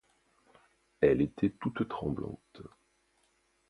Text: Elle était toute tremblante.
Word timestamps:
Elle 1.01 1.21
était 1.21 1.51
toute 1.59 1.87
tremblante. 1.87 2.63